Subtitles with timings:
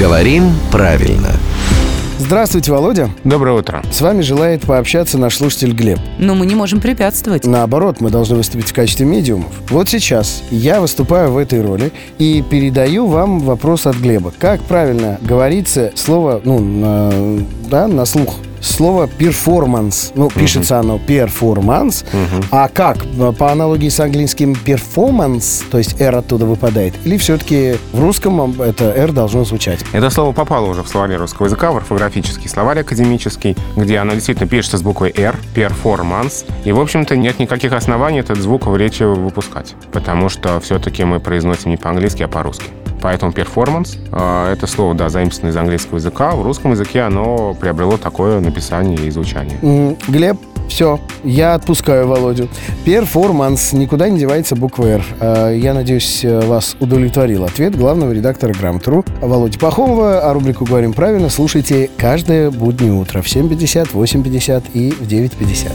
[0.00, 1.28] Говорим правильно.
[2.18, 3.10] Здравствуйте, Володя.
[3.22, 3.82] Доброе утро.
[3.92, 5.98] С вами желает пообщаться наш слушатель Глеб.
[6.18, 7.44] Но мы не можем препятствовать.
[7.44, 9.52] Наоборот, мы должны выступить в качестве медиумов.
[9.68, 14.32] Вот сейчас я выступаю в этой роли и передаю вам вопрос от Глеба.
[14.38, 18.36] Как правильно говорится слово, ну, на, да, на слух?
[18.60, 20.12] Слово перформанс.
[20.14, 22.04] Ну, пишется оно перформанс.
[22.50, 22.98] А как?
[23.38, 26.94] По аналогии с английским performance, то есть Р оттуда выпадает?
[27.04, 29.80] Или все-таки в русском это Р должно звучать?
[29.92, 34.48] Это слово попало уже в словаре русского языка, в орфографический словарь академический, где оно действительно
[34.48, 36.44] пишется с буквой Р, перформанс.
[36.64, 41.20] И, в общем-то, нет никаких оснований этот звук в речи выпускать, потому что все-таки мы
[41.20, 42.64] произносим не по-английски, а по-русски.
[43.02, 46.32] Поэтому перформанс это слово, да, заимствованное из английского языка.
[46.32, 49.96] В русском языке оно приобрело такое написание и звучание.
[50.08, 50.36] Глеб,
[50.70, 52.48] все, я отпускаю Володю.
[52.84, 55.04] Перформанс, никуда не девается буква «Р».
[55.18, 60.20] А, Я надеюсь, э, вас удовлетворил ответ главного редактора «Грамоты.ру» Володи Пахомова.
[60.20, 65.72] А рубрику «Говорим правильно» слушайте каждое буднее утро в 7.50, 8.50 и в 9.50.